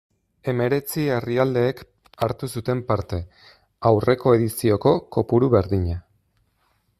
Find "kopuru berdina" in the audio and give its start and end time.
5.19-6.01